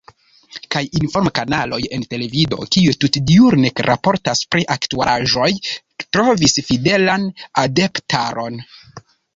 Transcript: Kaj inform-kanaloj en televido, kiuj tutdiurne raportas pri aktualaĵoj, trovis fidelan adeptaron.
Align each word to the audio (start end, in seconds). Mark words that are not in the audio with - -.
Kaj 0.75 0.79
inform-kanaloj 0.99 1.79
en 1.97 2.05
televido, 2.13 2.59
kiuj 2.77 2.95
tutdiurne 3.05 3.73
raportas 3.89 4.43
pri 4.55 4.67
aktualaĵoj, 4.79 5.51
trovis 6.07 6.61
fidelan 6.73 7.31
adeptaron. 7.67 8.61